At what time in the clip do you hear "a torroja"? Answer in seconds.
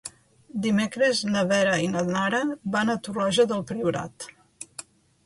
2.95-3.47